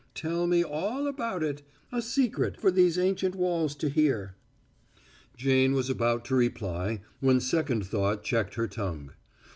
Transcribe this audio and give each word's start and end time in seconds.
"Tell 0.15 0.47
me 0.47 0.63
all 0.63 1.05
about 1.05 1.43
it 1.43 1.61
a 1.91 2.01
secret 2.01 2.59
for 2.59 2.71
these 2.71 2.97
ancient 2.97 3.35
walls 3.35 3.75
to 3.75 3.87
hear." 3.87 4.33
Jane 5.37 5.73
was 5.73 5.91
about 5.91 6.25
to 6.25 6.35
reply 6.35 7.01
when 7.19 7.39
second 7.39 7.85
thought 7.85 8.23
checked 8.23 8.55
her 8.55 8.67
tongue. 8.67 9.11